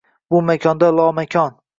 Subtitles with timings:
[0.35, 1.55] Bu makonda lomakon